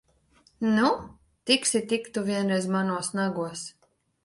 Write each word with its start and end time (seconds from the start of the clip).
Nu, 0.77 0.87
tiksi 1.51 1.83
tik 1.93 2.09
tu 2.17 2.25
vienreiz 2.31 2.69
manos 2.79 3.13
nagos! 3.21 3.71